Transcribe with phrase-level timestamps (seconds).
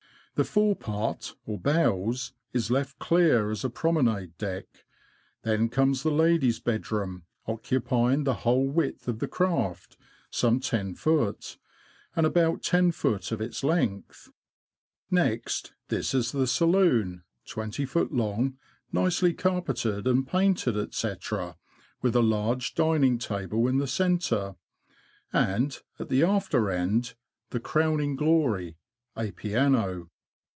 [0.35, 4.65] The fore part, or bows, is left clear as a promenade deck;
[5.43, 9.97] then comes the ladies' bedroom, occupying the whole width of the craft
[10.31, 10.59] (some
[11.05, 11.59] loft.),
[12.15, 13.31] and about I oft.
[13.31, 14.31] of its length;
[15.11, 18.07] next this is the saloon, 20ft.
[18.09, 18.57] long,
[18.91, 21.11] nicely carpeted and painted, &c.,
[22.01, 24.55] with a large dining table in the centre,
[25.31, 27.13] and, at the after end,
[27.51, 28.77] the crowning glory—
[29.15, 30.07] a piano.